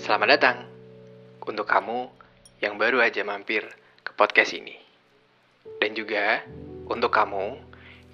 Selamat 0.00 0.40
datang 0.40 0.64
untuk 1.44 1.68
kamu 1.68 2.08
yang 2.64 2.80
baru 2.80 3.04
aja 3.04 3.20
mampir 3.28 3.60
ke 4.00 4.16
podcast 4.16 4.56
ini. 4.56 4.72
Dan 5.76 5.92
juga 5.92 6.40
untuk 6.88 7.12
kamu 7.12 7.60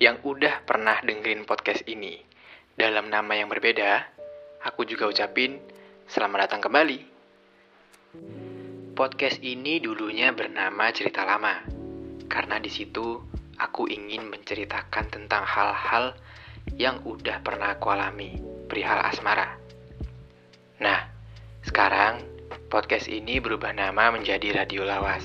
yang 0.03 0.19
udah 0.27 0.67
pernah 0.67 0.99
dengerin 1.07 1.47
podcast 1.47 1.87
ini 1.87 2.19
dalam 2.75 3.15
nama 3.15 3.31
yang 3.39 3.47
berbeda, 3.47 4.11
aku 4.67 4.91
juga 4.91 5.07
ucapin 5.07 5.63
selamat 6.11 6.51
datang 6.51 6.67
kembali. 6.67 6.99
Podcast 8.99 9.39
ini 9.39 9.79
dulunya 9.79 10.35
bernama 10.35 10.91
Cerita 10.91 11.23
Lama, 11.23 11.63
karena 12.27 12.59
di 12.59 12.75
situ 12.75 13.23
aku 13.55 13.87
ingin 13.87 14.27
menceritakan 14.27 15.15
tentang 15.15 15.47
hal-hal 15.47 16.19
yang 16.75 17.07
udah 17.07 17.39
pernah 17.39 17.79
aku 17.79 17.95
alami 17.95 18.35
perihal 18.67 18.99
asmara. 19.07 19.68
Sekarang 21.79 22.27
podcast 22.75 23.07
ini 23.07 23.39
berubah 23.39 23.71
nama 23.71 24.11
menjadi 24.11 24.51
Radio 24.51 24.83
Lawas. 24.83 25.23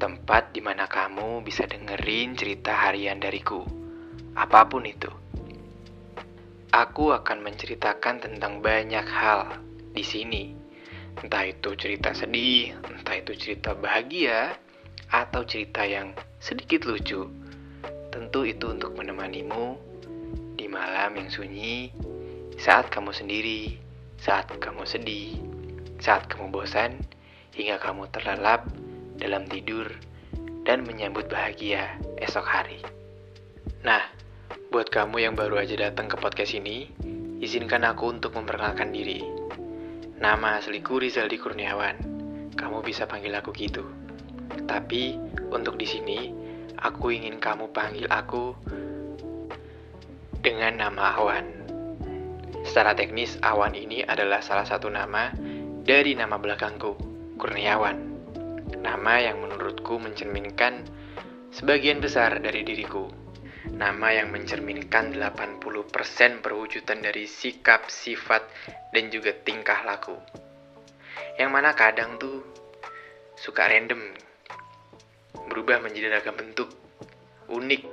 Tempat 0.00 0.56
di 0.56 0.64
mana 0.64 0.88
kamu 0.88 1.44
bisa 1.44 1.68
dengerin 1.68 2.32
cerita 2.32 2.72
harian 2.72 3.20
dariku, 3.20 3.60
apa 4.32 4.64
pun 4.64 4.88
itu. 4.88 5.12
Aku 6.72 7.12
akan 7.12 7.44
menceritakan 7.44 8.24
tentang 8.24 8.64
banyak 8.64 9.04
hal 9.04 9.60
di 9.92 10.00
sini. 10.00 10.56
Entah 11.20 11.44
itu 11.44 11.76
cerita 11.76 12.16
sedih, 12.16 12.80
entah 12.80 13.20
itu 13.20 13.36
cerita 13.36 13.76
bahagia, 13.76 14.56
atau 15.12 15.44
cerita 15.44 15.84
yang 15.84 16.16
sedikit 16.40 16.88
lucu. 16.88 17.20
Tentu 18.08 18.48
itu 18.48 18.72
untuk 18.72 18.96
menemanimu 18.96 19.76
di 20.56 20.64
malam 20.72 21.20
yang 21.20 21.28
sunyi, 21.28 21.92
saat 22.56 22.88
kamu 22.88 23.12
sendiri, 23.12 23.83
saat 24.24 24.48
kamu 24.56 24.88
sedih, 24.88 25.36
saat 26.00 26.24
kamu 26.32 26.48
bosan, 26.48 26.96
hingga 27.52 27.76
kamu 27.76 28.08
terlelap 28.08 28.64
dalam 29.20 29.44
tidur 29.44 29.84
dan 30.64 30.80
menyambut 30.88 31.28
bahagia 31.28 32.00
esok 32.24 32.48
hari. 32.48 32.80
Nah, 33.84 34.00
buat 34.72 34.88
kamu 34.88 35.28
yang 35.28 35.36
baru 35.36 35.60
aja 35.60 35.76
datang 35.76 36.08
ke 36.08 36.16
podcast 36.16 36.56
ini, 36.56 36.88
izinkan 37.44 37.84
aku 37.84 38.16
untuk 38.16 38.32
memperkenalkan 38.32 38.96
diri. 38.96 39.20
Nama 40.16 40.56
asliku 40.56 40.96
Rizaldi 40.96 41.36
Kurniawan. 41.36 42.00
Kamu 42.56 42.80
bisa 42.80 43.04
panggil 43.04 43.36
aku 43.36 43.52
gitu. 43.52 43.84
Tapi 44.64 45.20
untuk 45.52 45.76
di 45.76 45.84
sini, 45.84 46.32
aku 46.80 47.12
ingin 47.12 47.36
kamu 47.36 47.68
panggil 47.76 48.08
aku 48.08 48.56
dengan 50.40 50.80
nama 50.80 51.12
Awan. 51.20 51.63
Secara 52.74 52.98
teknis, 52.98 53.38
Awan 53.38 53.78
ini 53.78 54.02
adalah 54.02 54.42
salah 54.42 54.66
satu 54.66 54.90
nama 54.90 55.30
dari 55.86 56.18
nama 56.18 56.42
belakangku, 56.42 56.98
Kurniawan. 57.38 57.94
Nama 58.82 59.14
yang 59.30 59.46
menurutku 59.46 60.02
mencerminkan 60.02 60.82
sebagian 61.54 62.02
besar 62.02 62.42
dari 62.42 62.66
diriku. 62.66 63.06
Nama 63.70 64.18
yang 64.18 64.34
mencerminkan 64.34 65.14
80% 65.14 66.42
perwujudan 66.42 66.98
dari 66.98 67.30
sikap, 67.30 67.86
sifat, 67.94 68.42
dan 68.90 69.06
juga 69.06 69.30
tingkah 69.30 69.86
laku. 69.86 70.18
Yang 71.38 71.50
mana 71.54 71.78
kadang 71.78 72.18
tuh 72.18 72.42
suka 73.38 73.70
random, 73.70 74.02
berubah 75.46 75.78
menjadi 75.78 76.10
ragam 76.10 76.34
bentuk, 76.34 76.74
unik, 77.54 77.86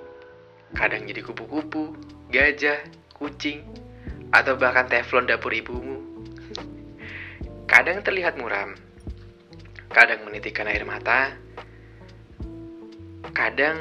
kadang 0.74 1.06
jadi 1.06 1.22
kupu-kupu, 1.22 1.94
gajah, 2.34 2.82
kucing, 3.14 3.91
atau 4.32 4.56
bahkan 4.56 4.88
teflon 4.88 5.28
dapur 5.28 5.52
ibumu. 5.52 6.00
Kadang 7.68 8.04
terlihat 8.04 8.36
muram, 8.40 8.76
kadang 9.92 10.24
menitikkan 10.28 10.68
air 10.68 10.84
mata, 10.84 11.36
kadang 13.32 13.80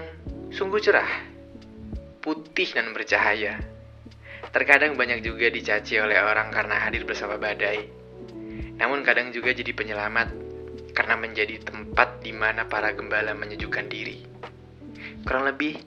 sungguh 0.50 0.78
cerah, 0.82 1.10
putih 2.22 2.70
dan 2.74 2.90
bercahaya. 2.94 3.58
Terkadang 4.50 4.98
banyak 4.98 5.22
juga 5.22 5.46
dicaci 5.46 6.02
oleh 6.02 6.18
orang 6.18 6.50
karena 6.50 6.82
hadir 6.82 7.06
bersama 7.06 7.38
badai. 7.38 7.86
Namun 8.78 9.06
kadang 9.06 9.30
juga 9.30 9.54
jadi 9.54 9.70
penyelamat 9.70 10.34
karena 10.90 11.14
menjadi 11.14 11.62
tempat 11.62 12.18
di 12.18 12.34
mana 12.34 12.66
para 12.66 12.90
gembala 12.90 13.30
menyejukkan 13.36 13.86
diri. 13.86 14.26
Kurang 15.22 15.46
lebih 15.46 15.78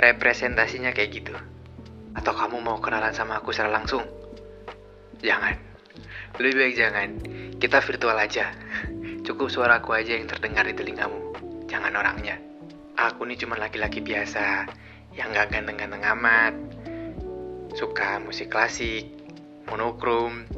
representasinya 0.00 0.94
kayak 0.96 1.10
gitu. 1.10 1.34
Atau 2.16 2.32
kamu 2.32 2.62
mau 2.62 2.78
kenalan 2.78 3.12
sama 3.12 3.40
aku 3.40 3.50
secara 3.52 3.74
langsung? 3.76 4.04
Jangan. 5.20 5.56
Lebih 6.38 6.54
baik 6.54 6.74
jangan. 6.78 7.08
Kita 7.58 7.82
virtual 7.82 8.16
aja. 8.16 8.54
Cukup 9.26 9.50
suaraku 9.50 9.98
aja 9.98 10.14
yang 10.14 10.30
terdengar 10.30 10.64
di 10.64 10.74
telingamu. 10.78 11.34
Jangan 11.68 11.92
orangnya. 11.92 12.38
Aku 12.98 13.26
nih 13.26 13.38
cuma 13.38 13.58
laki-laki 13.58 14.02
biasa 14.02 14.66
yang 15.14 15.34
gak 15.34 15.50
ganteng-ganteng 15.54 16.02
amat. 16.18 16.54
Suka 17.74 18.18
musik 18.22 18.50
klasik, 18.50 19.06
monokrom, 19.68 20.48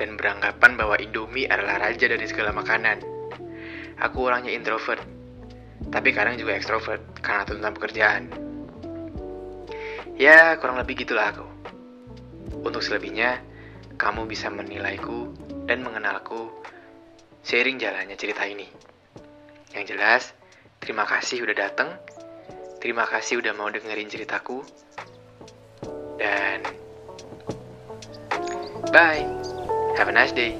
dan 0.00 0.18
beranggapan 0.18 0.74
bahwa 0.74 0.96
Indomie 0.98 1.46
adalah 1.46 1.78
raja 1.78 2.10
dari 2.10 2.26
segala 2.26 2.50
makanan. 2.50 2.98
Aku 4.02 4.26
orangnya 4.26 4.50
introvert, 4.50 4.98
tapi 5.94 6.10
kadang 6.10 6.34
juga 6.34 6.58
ekstrovert 6.58 7.22
karena 7.22 7.46
tuntutan 7.46 7.74
pekerjaan. 7.76 8.22
Ya, 10.22 10.54
kurang 10.54 10.78
lebih 10.78 11.02
gitulah 11.02 11.34
aku. 11.34 11.42
Untuk 12.62 12.78
selebihnya, 12.78 13.42
kamu 13.98 14.30
bisa 14.30 14.54
menilaiku 14.54 15.34
dan 15.66 15.82
mengenalku 15.82 16.46
seiring 17.42 17.82
jalannya 17.82 18.14
cerita 18.14 18.46
ini. 18.46 18.70
Yang 19.74 19.84
jelas, 19.90 20.22
terima 20.78 21.10
kasih 21.10 21.42
udah 21.42 21.58
datang. 21.58 21.98
Terima 22.78 23.02
kasih 23.02 23.42
udah 23.42 23.50
mau 23.58 23.66
dengerin 23.66 24.06
ceritaku. 24.06 24.62
Dan 26.22 26.70
bye. 28.94 29.26
Have 29.98 30.06
a 30.06 30.14
nice 30.14 30.30
day. 30.30 30.54